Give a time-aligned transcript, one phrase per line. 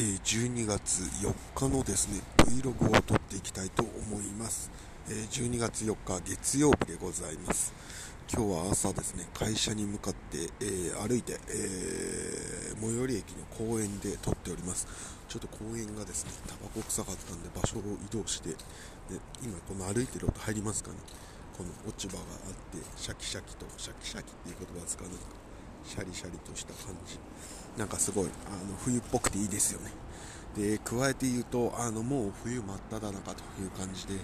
[0.00, 4.70] 12月4日のですね Vlog を撮っていきたいと思います、
[5.10, 7.74] え、12月4日月曜日でございます。
[8.32, 14.86] 今日は朝ですね会社に向かって、えー、歩いて、え最寄り駅の公園で撮っております。
[15.28, 18.54] ちょっと公園がですねタバコ臭かったんで場所を移動してで
[19.42, 20.96] 今この歩いてる音入りますかね。
[21.56, 25.47] この落ち葉があってシャキシャキとシャキシャキっていう言葉は使わないか。
[25.88, 27.18] シャリシャリとした感じ。
[27.78, 28.28] なんかすごいあ
[28.70, 29.90] の冬っぽくていいですよね。
[30.54, 34.14] で加えて言うとあのもう冬真っ只中という感じで、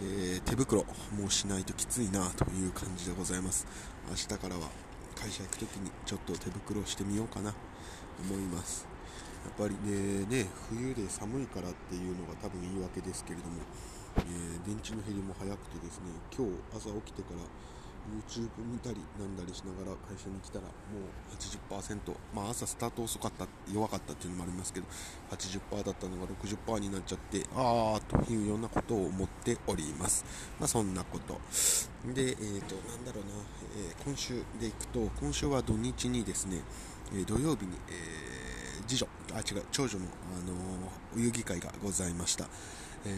[0.00, 3.66] えー、手袋もうしないときついなという感じでございます。
[4.08, 4.68] 明日からは
[5.14, 7.54] 会社行く時にちょっと手袋してみようかな。
[8.20, 8.86] 思います。
[9.44, 13.62] やっぱりねね冬で寒いからっていうのが多分言い訳ですけれども、
[14.18, 17.40] えー、電池の減りも早くてですね今日朝起きてから
[18.08, 21.34] YouTube 見たりなんだりしながら会社に来たらもう
[21.72, 21.98] 80%
[22.34, 24.86] まあ朝スタート遅かった弱かったっていうのもありますけど
[25.30, 30.24] 80%だったのが60%になっちゃってああというようなことを思っております。
[30.58, 31.38] まあそんなこと。
[32.14, 33.30] でえっ、ー、となんだろうな、
[33.76, 36.60] えー、今週でいくと今週は土日にですね、
[37.12, 42.46] え土曜日に、え次女あ違う長女の、あの遊戯会がございました。
[43.04, 43.12] えー、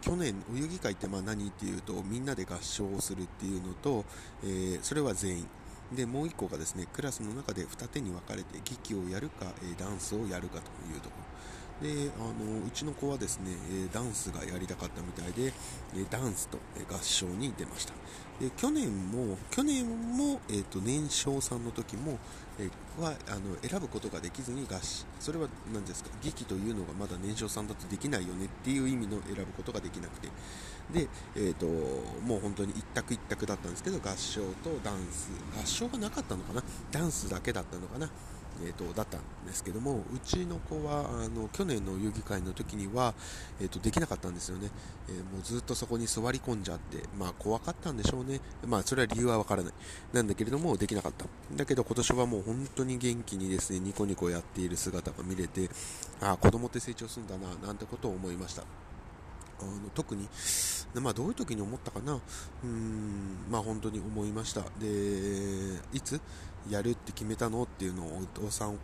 [0.00, 4.04] 去年お遊戯会ってまあ何っていうとみんなで合唱をするっていうのと、
[4.42, 5.46] えー、それは全員。
[5.92, 11.24] でもう1個がですねクラスの中で二手に分かれて劇をやるか、えダンスをやるかというところ。
[11.84, 15.52] であのうちの子はですね、えダンスがやりたかったみたいで、
[15.94, 16.56] えダンスと
[16.90, 17.92] 合唱に出ました。
[18.40, 22.18] で去年も去年も、えーと、年少さんの時も、
[22.58, 24.80] えー、はあの選ぶことができずに合
[25.20, 30.28] それは何ですか劇というのがまだ年少さんだとできないよねっていう意味の選ぶことができなくて。
[30.92, 31.66] で、えーと、
[32.26, 35.30] もう本当に一択一択だったんですけど合唱とダンス。
[35.56, 36.62] 合唱がなかったのかな？
[36.90, 38.08] ダンスだけだったのかな？
[38.62, 43.14] えーと、だったんですけどもうちの子はあの去年の遊戯会の時には、
[43.60, 44.70] えーと、できなかったんですよね、
[45.08, 49.72] えー、もうずっとそこに座り込んじゃって、まあ、怖かったんでしょうね、まあ、それは理由はわからない。
[50.12, 51.26] なんだけれどもできなかった。
[51.54, 55.68] だけど今年はもう本当に元気にですねニコニコやっている姿が見れて
[56.20, 58.62] ああ子供って成長するんだななんてことを思いました。
[59.60, 60.28] あの特に、
[61.00, 62.20] まあ、どういう時に思ったかな、
[62.62, 64.62] うん、まあ、本当に思いました。
[64.78, 64.86] で、
[65.92, 66.20] いつ
[66.70, 68.78] やるって決めたのっていうのをお父さん、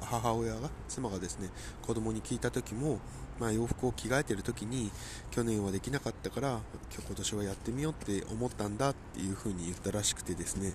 [0.00, 1.50] 母親が、妻がですね、
[1.86, 2.98] 子供に聞いた時も、
[3.38, 4.90] まあ、洋服を着替えてる時に、
[5.30, 6.60] 去年はできなかったから、
[7.06, 10.72] 今年はやってみようって思ったんだっていう風に言ったらしくてですね、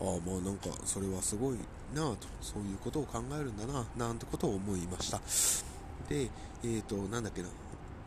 [0.00, 1.58] ああ、まあなんか、それはすごい
[1.94, 5.20] なと、そういうことを考えるんだな、なんてことを思いました。
[6.08, 6.30] で、
[6.62, 7.48] えーと、なんだっけな、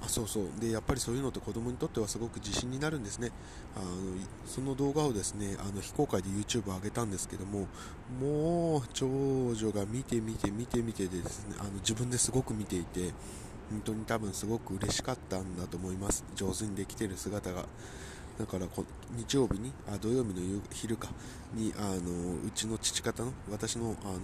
[0.01, 0.43] あそうそう。
[0.59, 3.31] でやっぱりそういうのって子供にとってはすごく自信になるんですね。
[3.75, 3.85] あの
[4.45, 7.67] その動画をですねあの非公開で YouTube 上げたんですけども
[8.21, 9.07] もう長
[9.55, 13.11] 女が見て見て見て見てでですねあの自分ですごく見ていて
[13.71, 16.23] 本当に多分すごく嬉しかったんだと思います。
[16.35, 17.65] 上手にできている姿が。
[18.37, 18.67] だから
[19.15, 21.09] 日曜日にあ土曜日の昼か
[21.55, 24.19] にあのうちの父方の私のあの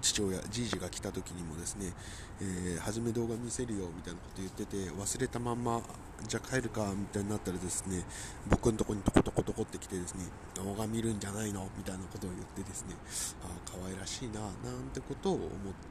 [0.00, 1.92] 父親、じいじが来た時にもですね、
[2.40, 5.80] えー、初め動画見せるよみたいなこと言ってて、忘れたまんま、
[6.26, 8.04] じゃあ帰るかみたいになったらですね、
[8.48, 12.94] 僕のとこにトコトコトコってきてですね、動画見るんじゃないのみたいなことを言ってですね、
[13.42, 15.46] ああ、可愛らしいな、なんてことを思っ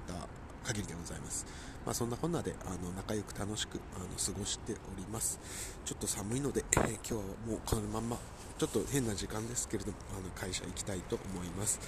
[0.07, 0.27] た
[0.67, 1.45] 限りでございます。
[1.85, 5.39] まあ、そんなこんなであの仲良く楽しくあの過ごしております。
[5.85, 8.17] ちょっと寒いので、えー、今日はもうこのまんま、
[8.57, 11.79] ちょっと変な時間ですけれども、あの会社行きたいと思います。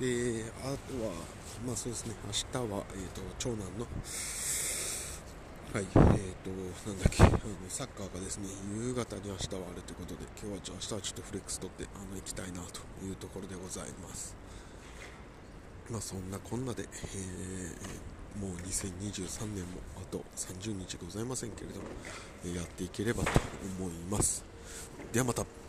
[0.00, 1.12] で、あとは、
[1.64, 3.86] まあそうですね、明日は、えっ、ー、と、長男の、
[5.72, 6.50] はい、えっ、ー、と、
[6.90, 7.38] なんだっけ、あの、
[7.68, 14.34] サッカーがですね、夕方に明日はあるということで、今日は、明日はちょっとフレックス取って、あの、行きたいなというところでございます。
[15.90, 23.30] まあそんなこんなで、えー、もう2023年もあと30日ございませんけれども、やっていければと
[23.78, 24.44] 思います。
[25.12, 25.63] ではまた。